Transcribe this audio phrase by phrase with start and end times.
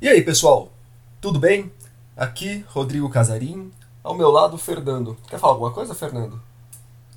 [0.00, 0.72] E aí, pessoal?
[1.20, 1.70] Tudo bem?
[2.16, 3.70] Aqui, Rodrigo Casarim.
[4.02, 5.16] Ao meu lado, Fernando.
[5.28, 6.40] Quer falar alguma coisa, Fernando?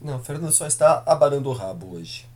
[0.02, 2.28] Não, Fernando só está abanando o rabo hoje.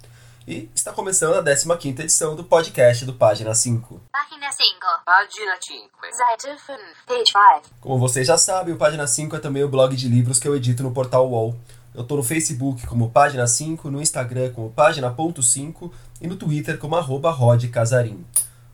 [0.47, 3.99] E está começando a 15 edição do podcast do Página 5.
[4.09, 4.65] Página 5.
[5.05, 5.89] Página 5.
[6.13, 6.79] Seite 5.
[7.05, 7.75] Page 5.
[7.81, 10.55] Como vocês já sabem, o Página 5 é também o blog de livros que eu
[10.55, 11.53] edito no portal UOL.
[11.97, 15.91] Eu estou no Facebook como Página 5, no Instagram como Página.5
[16.21, 18.23] e no Twitter como arroba Rod Casarim.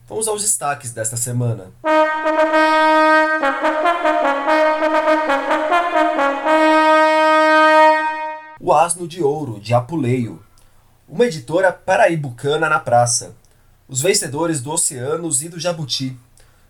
[0.09, 1.71] Vamos aos destaques desta semana.
[8.59, 10.43] O Asno de Ouro, de Apuleio.
[11.07, 13.33] Uma editora paraibucana na praça.
[13.87, 16.19] Os vencedores do Oceanos e do Jabuti.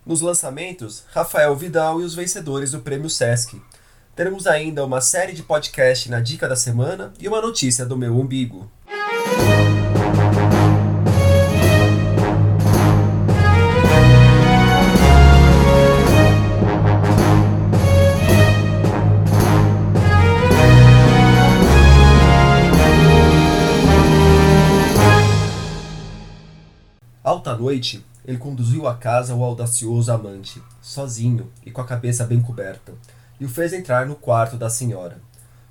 [0.06, 3.60] Nos lançamentos, Rafael Vidal e os vencedores do Prêmio Sesc.
[4.16, 8.16] Teremos ainda uma série de podcast na Dica da Semana e uma notícia do meu
[8.16, 8.70] umbigo.
[27.24, 32.40] Alta noite, ele conduziu à casa o audacioso amante, sozinho e com a cabeça bem
[32.40, 32.94] coberta,
[33.44, 35.18] e o fez entrar no quarto da senhora.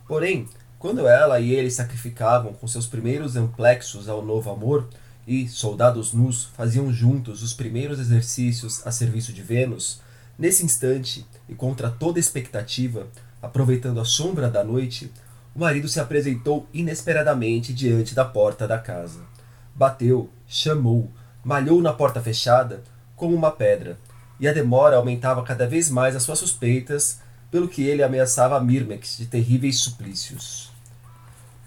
[0.07, 0.47] Porém,
[0.79, 4.91] quando ela e ele sacrificavam com seus primeiros amplexos ao novo amor,
[5.27, 10.03] e, soldados nus, faziam juntos os primeiros exercícios a serviço de Vênus,
[10.39, 13.07] nesse instante, e contra toda expectativa,
[13.41, 15.11] aproveitando a sombra da noite,
[15.55, 19.21] o marido se apresentou inesperadamente diante da porta da casa.
[19.75, 21.11] Bateu, chamou,
[21.43, 22.83] malhou na porta fechada
[23.17, 23.99] como uma pedra,
[24.39, 29.19] e a demora aumentava cada vez mais as suas suspeitas, pelo que ele ameaçava Mirmex
[29.19, 30.73] de terríveis suplícios.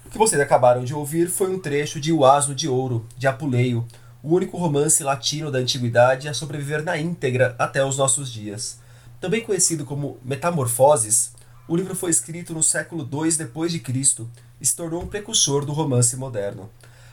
[0.04, 3.28] O que vocês acabaram de ouvir foi um trecho de O Asno de Ouro, de
[3.28, 3.86] Apuleio,
[4.20, 8.80] o único romance latino da antiguidade a sobreviver na íntegra até os nossos dias.
[9.20, 11.32] Também conhecido como Metamorfoses,
[11.68, 14.28] o livro foi escrito no século II depois de Cristo
[14.60, 16.68] e se tornou um precursor do romance moderno.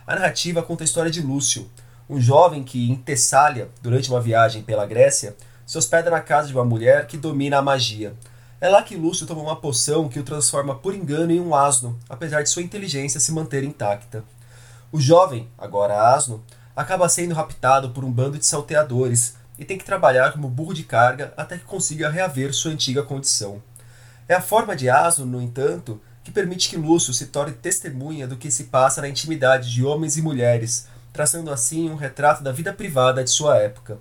[0.07, 1.69] A narrativa conta a história de Lúcio,
[2.09, 6.55] um jovem que, em Tessália, durante uma viagem pela Grécia, se hospeda na casa de
[6.55, 8.15] uma mulher que domina a magia.
[8.63, 11.99] É lá que Lúcio toma uma poção que o transforma por engano em um asno,
[12.07, 14.23] apesar de sua inteligência se manter intacta.
[14.89, 16.41] O jovem, agora asno,
[16.73, 20.83] acaba sendo raptado por um bando de salteadores e tem que trabalhar como burro de
[20.85, 23.61] carga até que consiga reaver sua antiga condição.
[24.29, 28.37] É a forma de asno, no entanto, que permite que Lúcio se torne testemunha do
[28.37, 32.71] que se passa na intimidade de homens e mulheres, traçando assim um retrato da vida
[32.71, 33.99] privada de sua época.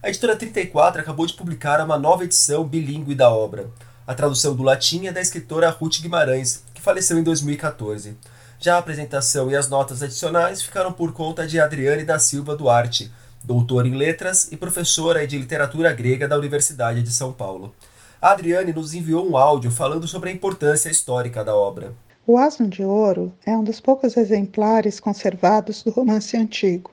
[0.00, 3.68] A editora 34 acabou de publicar uma nova edição bilíngue da obra.
[4.06, 8.14] A tradução do latim é da escritora Ruth Guimarães, que faleceu em 2014.
[8.60, 13.10] Já a apresentação e as notas adicionais ficaram por conta de Adriane da Silva Duarte,
[13.42, 17.74] doutora em letras e professora de literatura grega da Universidade de São Paulo.
[18.20, 21.94] A Adriane nos enviou um áudio falando sobre a importância histórica da obra.
[22.26, 26.90] O Asno de Ouro é um dos poucos exemplares conservados do romance antigo,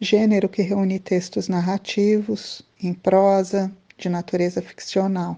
[0.00, 5.36] gênero que reúne textos narrativos, em prosa, de natureza ficcional.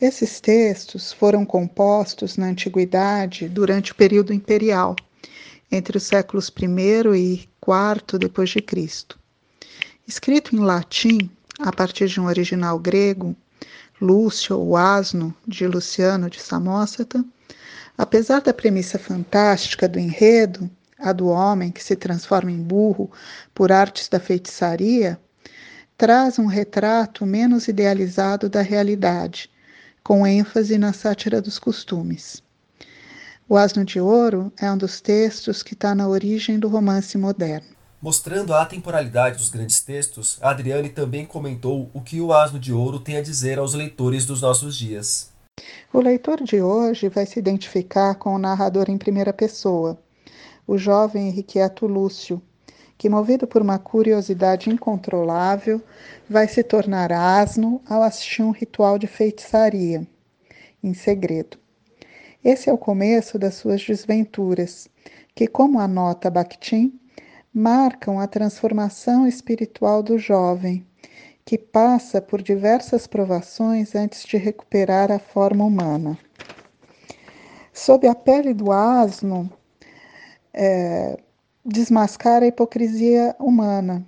[0.00, 4.96] Esses textos foram compostos na antiguidade durante o período imperial,
[5.70, 9.18] entre os séculos I e IV depois de Cristo.
[10.08, 13.36] Escrito em latim, a partir de um original grego,
[14.00, 17.24] Lúcio ou Asno, de Luciano de Samosata,
[18.00, 23.10] Apesar da premissa fantástica do enredo, a do homem que se transforma em burro
[23.54, 25.20] por artes da feitiçaria,
[25.98, 29.50] traz um retrato menos idealizado da realidade,
[30.10, 32.42] com ênfase na sátira dos costumes.
[33.48, 37.68] O Asno de Ouro é um dos textos que está na origem do romance moderno.
[38.02, 42.98] Mostrando a atemporalidade dos grandes textos, Adriane também comentou o que o Asno de Ouro
[42.98, 45.30] tem a dizer aos leitores dos nossos dias.
[45.92, 49.96] O leitor de hoje vai se identificar com o narrador em primeira pessoa,
[50.66, 52.42] o jovem irrequieto Lúcio,
[53.00, 55.80] que, movido por uma curiosidade incontrolável,
[56.28, 60.06] vai se tornar asno ao assistir um ritual de feitiçaria,
[60.84, 61.56] em segredo.
[62.44, 64.86] Esse é o começo das suas desventuras,
[65.34, 67.00] que, como anota Bakhtin,
[67.54, 70.86] marcam a transformação espiritual do jovem,
[71.42, 76.18] que passa por diversas provações antes de recuperar a forma humana.
[77.72, 79.50] Sob a pele do asno,
[80.52, 81.18] é,
[81.64, 84.06] desmascara a hipocrisia humana,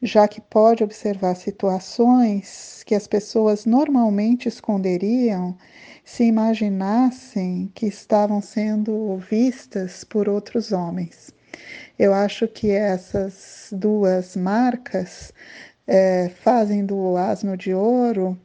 [0.00, 5.56] já que pode observar situações que as pessoas normalmente esconderiam
[6.04, 11.32] se imaginassem que estavam sendo vistas por outros homens.
[11.98, 15.32] Eu acho que essas duas marcas
[15.86, 18.38] é, fazem do Asno de Ouro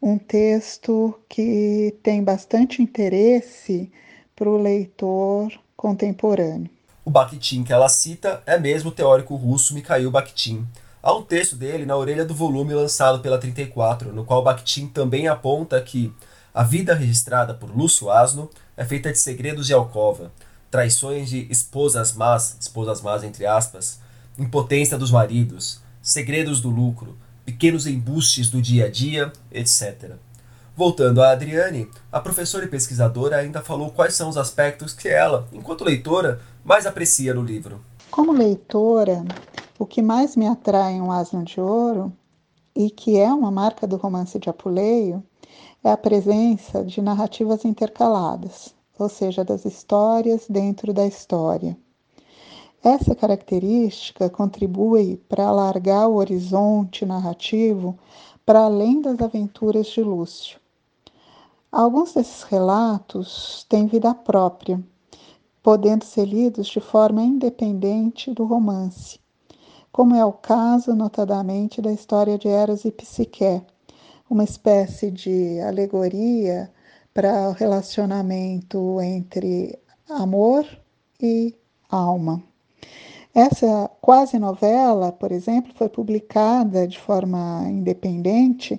[0.00, 3.92] um texto que tem bastante interesse
[4.34, 6.70] para o leitor contemporâneo.
[7.04, 10.64] O Bakhtin que ela cita é mesmo o teórico russo Mikhail Bakhtin.
[11.02, 15.26] Há um texto dele na orelha do volume lançado pela 34, no qual Bakhtin também
[15.26, 16.14] aponta que
[16.54, 20.30] a vida registrada por Lúcio Asno é feita de segredos de alcova,
[20.70, 23.98] traições de esposas más, esposas más entre aspas,
[24.38, 30.12] impotência dos maridos, segredos do lucro, pequenos embustes do dia a dia, etc.
[30.74, 35.46] Voltando a Adriane, a professora e pesquisadora ainda falou quais são os aspectos que ela,
[35.52, 37.84] enquanto leitora, mais aprecia no livro.
[38.10, 39.22] Como leitora,
[39.78, 42.10] o que mais me atrai em Um Asno de Ouro,
[42.74, 45.22] e que é uma marca do romance de Apuleio,
[45.84, 51.76] é a presença de narrativas intercaladas, ou seja, das histórias dentro da história.
[52.82, 57.98] Essa característica contribui para alargar o horizonte narrativo
[58.46, 60.61] para além das aventuras de Lúcio.
[61.72, 64.78] Alguns desses relatos têm vida própria,
[65.62, 69.18] podendo ser lidos de forma independente do romance,
[69.90, 73.62] como é o caso, notadamente, da história de Eros e Psique,
[74.28, 76.70] uma espécie de alegoria
[77.14, 79.78] para o relacionamento entre
[80.10, 80.66] amor
[81.18, 81.56] e
[81.88, 82.42] alma.
[83.34, 88.78] Essa quase novela, por exemplo, foi publicada de forma independente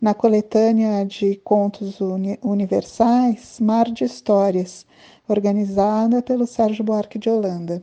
[0.00, 4.86] na coletânea de contos uni universais Mar de Histórias,
[5.26, 7.82] organizada pelo Sérgio Buarque de Holanda.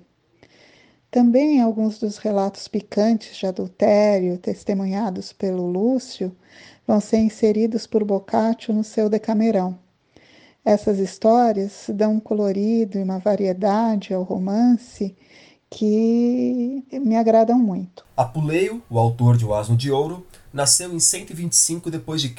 [1.12, 6.34] Também alguns dos relatos picantes de adultério testemunhados pelo Lúcio
[6.88, 9.78] vão ser inseridos por Boccaccio no seu Decamerão.
[10.64, 15.14] Essas histórias dão um colorido e uma variedade ao romance
[15.76, 18.06] que me agradam muito.
[18.16, 22.34] Apuleio, o autor de O Asno de Ouro, nasceu em 125 d.C.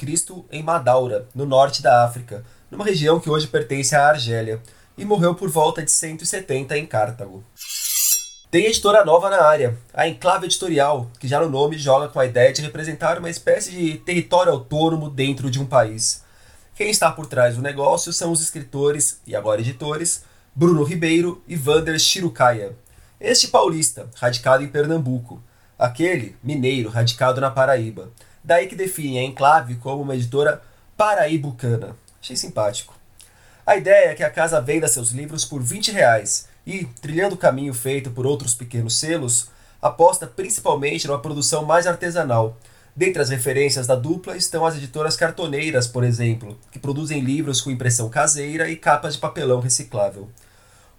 [0.51, 4.59] em Madaura, no norte da África, numa região que hoje pertence à Argélia,
[4.97, 7.43] e morreu por volta de 170 em Cartago.
[8.49, 12.25] Tem editora nova na área, a Enclave Editorial, que já no nome joga com a
[12.25, 16.23] ideia de representar uma espécie de território autônomo dentro de um país.
[16.73, 20.23] Quem está por trás do negócio são os escritores, e agora editores,
[20.55, 22.75] Bruno Ribeiro e Vander Chirucaia,
[23.19, 25.41] este paulista, radicado em Pernambuco.
[25.77, 28.09] Aquele, mineiro, radicado na Paraíba.
[28.43, 30.61] Daí que define a Enclave como uma editora
[30.95, 31.95] paraibucana.
[32.21, 32.95] Achei simpático.
[33.65, 37.37] A ideia é que a casa venda seus livros por 20 reais e, trilhando o
[37.37, 39.49] caminho feito por outros pequenos selos,
[39.81, 42.57] aposta principalmente numa produção mais artesanal.
[42.95, 47.69] Dentre as referências da dupla estão as editoras cartoneiras, por exemplo, que produzem livros com
[47.69, 50.29] impressão caseira e capas de papelão reciclável.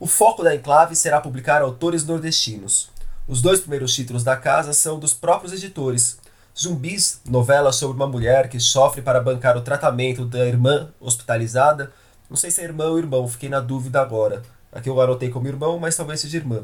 [0.00, 2.88] O foco da Enclave será publicar autores nordestinos.
[3.26, 6.20] Os dois primeiros títulos da casa são dos próprios editores.
[6.56, 11.92] Zumbis, novela sobre uma mulher que sofre para bancar o tratamento da irmã hospitalizada.
[12.30, 14.42] Não sei se é irmã ou irmão, fiquei na dúvida agora.
[14.70, 16.62] Aqui eu anotei como irmão, mas talvez seja irmã.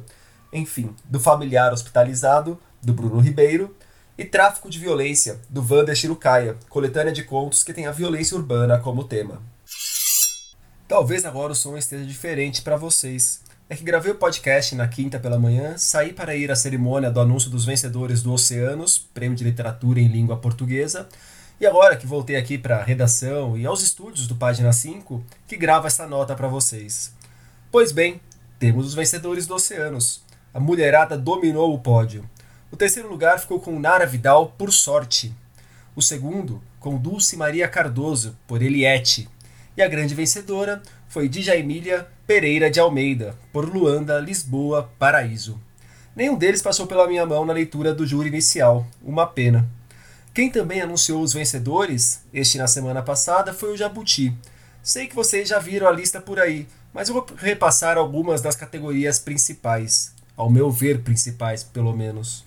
[0.53, 3.75] Enfim, do familiar hospitalizado, do Bruno Ribeiro.
[4.17, 8.79] E Tráfico de Violência, do Wander Chirucaia, coletânea de contos que tem a violência urbana
[8.79, 9.43] como tema.
[10.87, 13.41] Talvez agora o som esteja diferente para vocês.
[13.71, 17.21] É que gravei o podcast na quinta pela manhã, saí para ir à cerimônia do
[17.21, 21.09] anúncio dos vencedores do Oceanos, Prêmio de Literatura em Língua Portuguesa,
[21.59, 25.57] e agora que voltei aqui para a redação e aos estúdios do Página 5, que
[25.57, 27.15] gravo essa nota para vocês.
[27.73, 28.21] Pois bem,
[28.59, 30.23] temos os vencedores do Oceanos.
[30.53, 32.29] A mulherada dominou o pódio.
[32.71, 35.35] O terceiro lugar ficou com Nara Vidal, por sorte.
[35.97, 39.29] O segundo, com Dulce Maria Cardoso, por Eliette.
[39.77, 45.61] E a grande vencedora foi Djaimília Pereira de Almeida, por Luanda, Lisboa, Paraíso.
[46.15, 49.69] Nenhum deles passou pela minha mão na leitura do júri inicial, uma pena.
[50.33, 54.33] Quem também anunciou os vencedores, este na semana passada, foi o Jabuti.
[54.81, 58.55] Sei que vocês já viram a lista por aí, mas eu vou repassar algumas das
[58.55, 62.45] categorias principais, ao meu ver principais, pelo menos.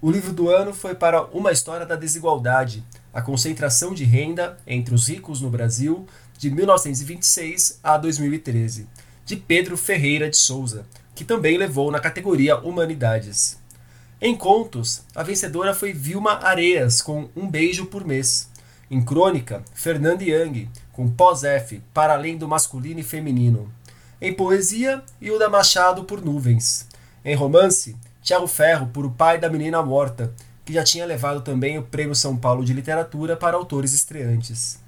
[0.00, 4.94] O livro do ano foi para Uma História da Desigualdade, a concentração de renda entre
[4.94, 6.06] os ricos no Brasil
[6.38, 8.86] de 1926 a 2013,
[9.24, 13.58] de Pedro Ferreira de Souza, que também levou na categoria Humanidades.
[14.20, 18.48] Em contos, a vencedora foi Vilma Areias, com Um Beijo por Mês.
[18.90, 23.70] Em crônica, Fernando Young, com Pós-F, Para Além do Masculino e Feminino.
[24.20, 26.86] Em poesia, Hilda Machado, por Nuvens.
[27.24, 30.32] Em romance, Tiago Ferro, por O Pai da Menina Morta,
[30.64, 34.78] que já tinha levado também o Prêmio São Paulo de Literatura para autores estreantes.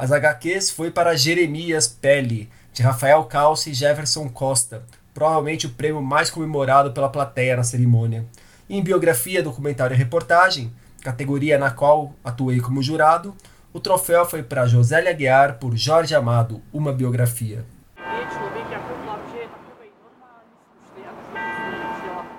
[0.00, 6.00] As HQs foi para Jeremias Pele, de Rafael Calce e Jefferson Costa, provavelmente o prêmio
[6.00, 8.24] mais comemorado pela plateia na cerimônia.
[8.66, 13.36] Em biografia, documentário e reportagem, categoria na qual atuei como jurado,
[13.74, 17.62] o troféu foi para Josélia Aguiar por Jorge Amado, uma biografia.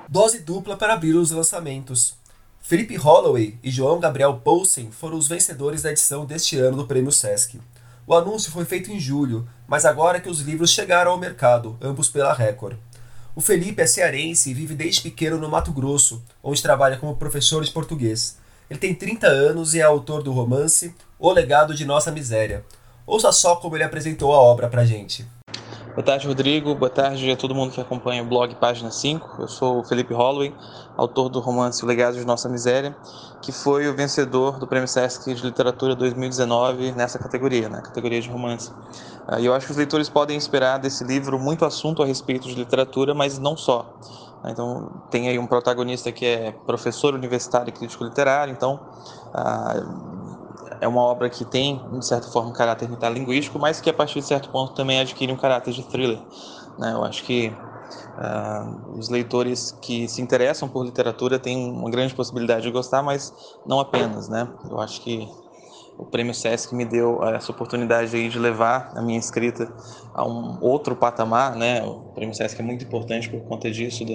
[0.09, 2.19] Dose dupla para abrir os lançamentos.
[2.61, 7.11] Felipe Holloway e João Gabriel Poulsen foram os vencedores da edição deste ano do Prêmio
[7.11, 7.59] Sesc.
[8.07, 12.07] O anúncio foi feito em julho, mas agora que os livros chegaram ao mercado, ambos
[12.07, 12.77] pela Record.
[13.35, 17.63] O Felipe é cearense e vive desde pequeno no Mato Grosso, onde trabalha como professor
[17.63, 18.37] de português.
[18.69, 22.63] Ele tem 30 anos e é autor do romance O Legado de Nossa Miséria.
[23.05, 25.25] Ouça só como ele apresentou a obra pra gente.
[25.93, 26.73] Boa tarde, Rodrigo.
[26.73, 29.41] Boa tarde a todo mundo que acompanha o blog Página 5.
[29.41, 30.55] Eu sou o Felipe Holloway,
[30.95, 32.95] autor do romance O Legado de Nossa Miséria,
[33.41, 38.21] que foi o vencedor do Prêmio Sesc de Literatura 2019 nessa categoria, na né, categoria
[38.21, 38.71] de romance.
[39.27, 42.47] Ah, e eu acho que os leitores podem esperar desse livro muito assunto a respeito
[42.47, 43.93] de literatura, mas não só.
[44.45, 48.79] Então, tem aí um protagonista que é professor universitário e crítico literário, então
[49.33, 49.75] ah,
[50.81, 54.19] é uma obra que tem, de certa forma, um caráter metalinguístico, mas que a partir
[54.19, 56.19] de certo ponto também adquire um caráter de thriller.
[56.79, 56.91] Né?
[56.91, 62.63] Eu acho que uh, os leitores que se interessam por literatura têm uma grande possibilidade
[62.63, 63.31] de gostar, mas
[63.63, 64.27] não apenas.
[64.27, 64.47] Né?
[64.69, 65.29] Eu acho que
[65.99, 69.71] o Prêmio Sesc me deu essa oportunidade aí de levar a minha escrita
[70.15, 71.83] a um outro patamar, né?
[71.83, 74.13] O Prêmio Sesc é muito importante por conta disso, da,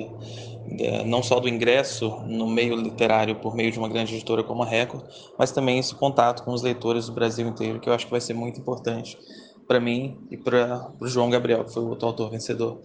[1.05, 4.67] não só do ingresso no meio literário por meio de uma grande editora como a
[4.67, 5.05] Record,
[5.39, 8.21] mas também esse contato com os leitores do Brasil inteiro, que eu acho que vai
[8.21, 9.19] ser muito importante
[9.67, 12.81] para mim e para o João Gabriel, que foi o outro autor vencedor.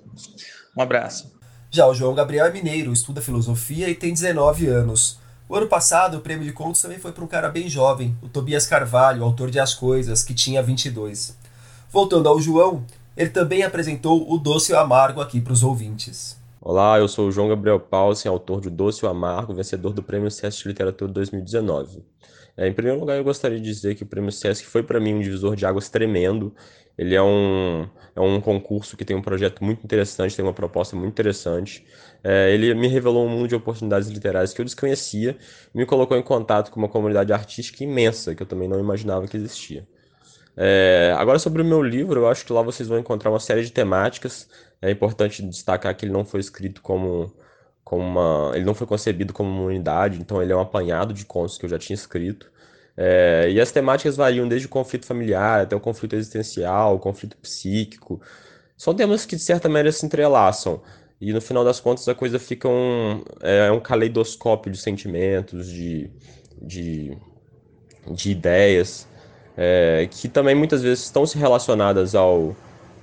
[0.77, 1.31] Um abraço.
[1.69, 5.19] Já o João Gabriel é mineiro, estuda filosofia e tem 19 anos.
[5.47, 8.29] O ano passado, o prêmio de contos também foi para um cara bem jovem, o
[8.29, 11.38] Tobias Carvalho, autor de As Coisas, que tinha 22.
[11.89, 12.85] Voltando ao João,
[13.15, 16.40] ele também apresentou o Doce e o Amargo aqui para os ouvintes.
[16.63, 20.29] Olá, eu sou o João Gabriel Paulsen, autor de Doce o Amargo, vencedor do Prêmio
[20.29, 22.05] Sesc de Literatura 2019.
[22.55, 25.15] É, em primeiro lugar, eu gostaria de dizer que o Prêmio Sesc foi para mim
[25.15, 26.53] um divisor de águas tremendo.
[26.95, 30.95] Ele é um, é um concurso que tem um projeto muito interessante, tem uma proposta
[30.95, 31.83] muito interessante.
[32.23, 35.35] É, ele me revelou um mundo de oportunidades literárias que eu desconhecia
[35.73, 39.27] e me colocou em contato com uma comunidade artística imensa que eu também não imaginava
[39.27, 39.87] que existia.
[40.55, 43.63] É, agora, sobre o meu livro, eu acho que lá vocês vão encontrar uma série
[43.63, 44.47] de temáticas.
[44.81, 47.31] É importante destacar que ele não foi escrito como,
[47.83, 48.51] como uma.
[48.55, 51.65] Ele não foi concebido como uma unidade, então ele é um apanhado de contos que
[51.65, 52.51] eu já tinha escrito.
[52.97, 57.38] É, e as temáticas variam desde o conflito familiar até o conflito existencial, o conflito
[57.38, 58.21] psíquico.
[58.77, 60.81] São temas que, de certa maneira, se entrelaçam.
[61.19, 66.09] E no final das contas a coisa fica um, é, um caleidoscópio de sentimentos, de,
[66.59, 67.15] de,
[68.11, 69.07] de ideias,
[69.55, 72.55] é, que também muitas vezes estão se relacionadas ao,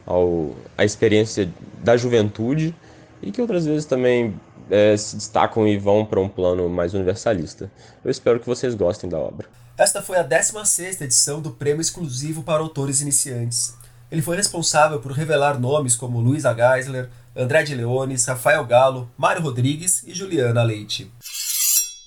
[0.09, 1.53] ao, à experiência
[1.85, 2.75] da juventude
[3.21, 4.35] e que outras vezes também
[4.71, 7.71] é, se destacam e vão para um plano mais universalista.
[8.03, 9.47] Eu espero que vocês gostem da obra.
[9.77, 13.75] Esta foi a 16ª edição do Prêmio Exclusivo para Autores Iniciantes.
[14.11, 19.43] Ele foi responsável por revelar nomes como Luísa Geisler, André de Leones, Rafael Galo, Mário
[19.43, 21.13] Rodrigues e Juliana Leite.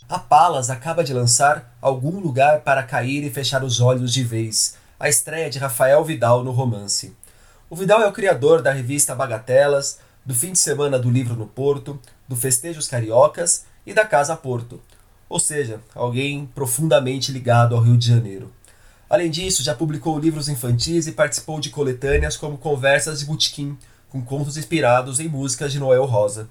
[0.10, 4.76] A Palas acaba de lançar Algum Lugar para Cair e Fechar os Olhos de Vez,
[5.00, 7.16] a estreia de Rafael Vidal no romance.
[7.72, 11.48] O Vidal é o criador da revista Bagatelas, do Fim de Semana do Livro no
[11.48, 11.98] Porto,
[12.28, 14.82] do Festejos Cariocas e da Casa Porto,
[15.30, 18.52] ou seja, alguém profundamente ligado ao Rio de Janeiro.
[19.10, 23.78] Além disso, já publicou livros infantis e participou de coletâneas como Conversas de Botequim,
[24.10, 26.50] com contos inspirados em músicas de Noel Rosa.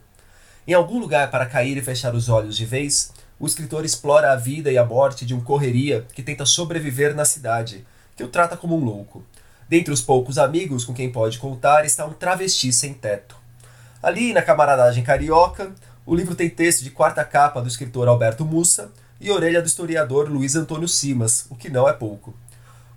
[0.67, 4.37] Em algum lugar para cair e fechar os olhos de vez, o escritor explora a
[4.37, 7.87] vida e a morte de um correria que tenta sobreviver na cidade,
[8.17, 9.23] que o trata como um louco.
[9.71, 13.37] Dentre os poucos amigos com quem pode contar está um travesti sem teto.
[14.03, 15.73] Ali, na camaradagem carioca,
[16.05, 20.29] o livro tem texto de quarta capa do escritor Alberto Mussa e orelha do historiador
[20.29, 22.35] Luiz Antônio Simas, o que não é pouco.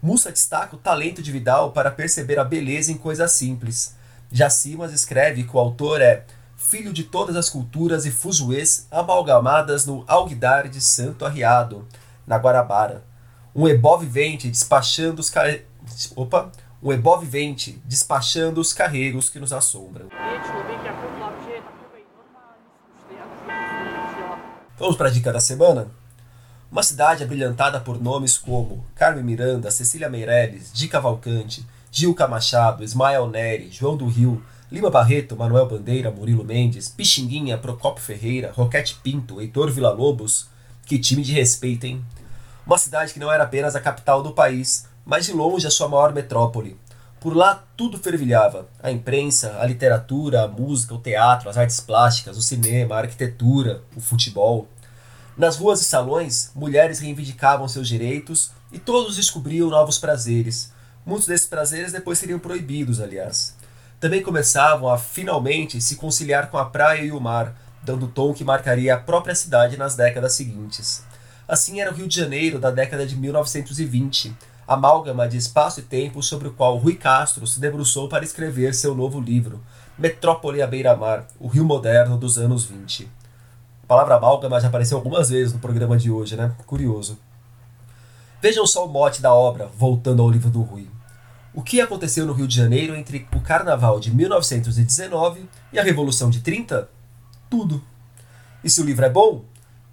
[0.01, 3.96] Mussa destaca o talento de Vidal para perceber a beleza em coisas simples,
[4.32, 6.25] já Simas escreve que o autor é
[6.58, 11.88] filho de todas as culturas e fuzuês amalgamadas no alguidar de Santo Arriado,
[12.25, 13.03] na Guarabara.
[13.53, 15.56] Um ebó vivente despachando os car...
[16.15, 16.51] Opa!
[16.84, 20.10] Um ebó vivente despachando os carreiros que nos assombram.
[24.78, 25.88] Vamos para a dica da semana?
[26.70, 33.30] Uma cidade abrilhantada por nomes como Carmen Miranda, Cecília Meirelles, Di Cavalcante, Gilca Machado, Ismael
[33.30, 39.40] Neri, João do Rio, Lima Barreto, Manuel Bandeira, Murilo Mendes, Pixinguinha, Procopio Ferreira, Roquete Pinto,
[39.40, 40.50] Heitor Villa-Lobos.
[40.86, 42.04] Que time de respeito, hein?
[42.66, 45.88] Uma cidade que não era apenas a capital do país, mas de longe a sua
[45.88, 46.79] maior metrópole.
[47.19, 52.38] Por lá tudo fervilhava: a imprensa, a literatura, a música, o teatro, as artes plásticas,
[52.38, 54.67] o cinema, a arquitetura, o futebol.
[55.38, 60.72] Nas ruas e salões, mulheres reivindicavam seus direitos e todos descobriam novos prazeres.
[61.05, 63.55] Muitos desses prazeres depois seriam proibidos, aliás.
[64.00, 68.33] Também começavam a finalmente se conciliar com a praia e o mar, dando o tom
[68.33, 71.03] que marcaria a própria cidade nas décadas seguintes.
[71.48, 74.36] Assim era o Rio de Janeiro da década de 1920,
[74.67, 78.96] amálgama de espaço e tempo sobre o qual Rui Castro se debruçou para escrever seu
[78.96, 79.62] novo livro,
[79.98, 83.10] Metrópole à beira-mar, o Rio moderno dos anos 20.
[83.84, 86.55] A palavra amálgama já apareceu algumas vezes no programa de hoje, né?
[86.65, 87.20] Curioso.
[88.41, 90.89] Vejam só o mote da obra, voltando ao livro do Rui.
[91.53, 96.29] O que aconteceu no Rio de Janeiro entre o Carnaval de 1919 e a Revolução
[96.29, 96.89] de 30?
[97.50, 97.84] Tudo.
[98.63, 99.46] E se o livro é bom?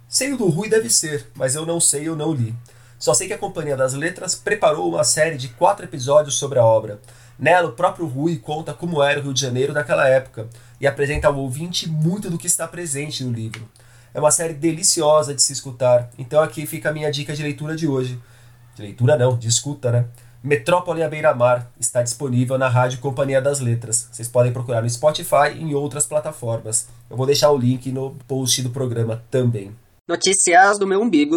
[0.07, 2.55] Sei o do Rui deve ser, mas eu não sei, eu não li.
[3.01, 6.63] Só sei que a Companhia das Letras preparou uma série de quatro episódios sobre a
[6.63, 7.01] obra.
[7.37, 10.47] Nela, o próprio Rui conta como era o Rio de Janeiro naquela época
[10.79, 13.67] e apresenta ao ouvinte muito do que está presente no livro.
[14.13, 17.75] É uma série deliciosa de se escutar, então aqui fica a minha dica de leitura
[17.75, 18.21] de hoje.
[18.75, 20.05] De leitura não, de escuta, né?
[20.43, 24.09] Metrópole à beira-mar está disponível na Rádio Companhia das Letras.
[24.11, 26.87] Vocês podem procurar no Spotify e em outras plataformas.
[27.09, 29.75] Eu vou deixar o link no post do programa também.
[30.07, 31.35] Notícias do meu umbigo.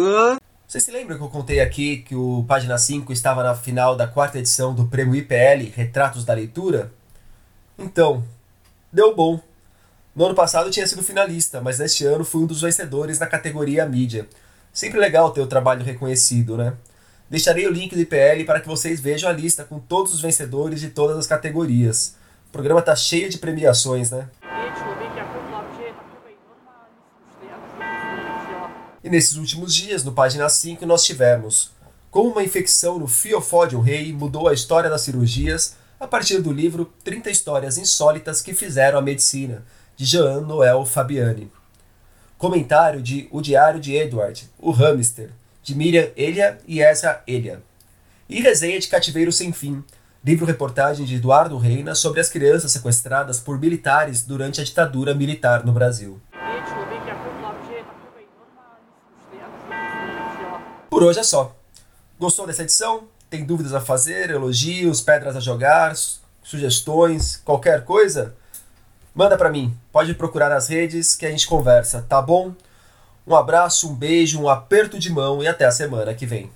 [0.67, 4.07] Vocês se lembram que eu contei aqui que o Página 5 estava na final da
[4.07, 6.91] quarta edição do Prêmio IPL Retratos da Leitura?
[7.77, 8.23] Então,
[8.91, 9.39] deu bom.
[10.15, 13.85] No ano passado tinha sido finalista, mas neste ano fui um dos vencedores na categoria
[13.85, 14.27] mídia.
[14.73, 16.73] Sempre legal ter o trabalho reconhecido, né?
[17.29, 20.79] Deixarei o link do IPL para que vocês vejam a lista com todos os vencedores
[20.79, 22.15] de todas as categorias.
[22.49, 24.27] O programa tá cheio de premiações, né?
[29.05, 31.69] E nesses últimos dias, no página 5, nós tivemos
[32.09, 36.91] como uma infecção no Fiofódio rei mudou a história das cirurgias a partir do livro
[37.03, 39.63] 30 histórias insólitas que fizeram a medicina,
[39.95, 41.51] de Jean Noel Fabiani.
[42.35, 45.29] Comentário de O Diário de Edward, o Hamster,
[45.61, 47.61] de Miriam Elia e Ezra Elia.
[48.27, 49.83] E resenha de Cativeiro Sem Fim,
[50.23, 55.73] livro-reportagem de Eduardo Reina sobre as crianças sequestradas por militares durante a ditadura militar no
[55.73, 56.19] Brasil.
[60.95, 61.53] Por hoje é só.
[62.17, 63.03] Gostou dessa edição?
[63.29, 65.93] Tem dúvidas a fazer, elogios, pedras a jogar,
[66.41, 68.33] sugestões, qualquer coisa?
[69.13, 69.77] Manda para mim.
[69.91, 72.53] Pode procurar nas redes que a gente conversa, tá bom?
[73.27, 76.49] Um abraço, um beijo, um aperto de mão e até a semana que vem.